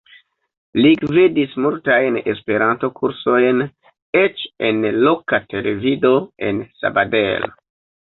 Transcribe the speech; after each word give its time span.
Li 0.77 0.93
gvidis 1.01 1.53
multajn 1.65 2.17
Esperanto-kursojn, 2.33 3.63
eĉ 4.25 4.43
en 4.73 4.83
loka 5.07 5.45
televido 5.55 6.17
en 6.51 6.69
Sabadell. 6.83 7.51